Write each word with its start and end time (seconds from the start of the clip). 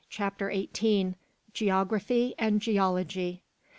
CHAPTER 0.09 0.49
EIGHTEEN. 0.49 1.13
GEOGRAPHY 1.53 2.33
AND 2.39 2.59
GEOLOGY. 2.59 3.43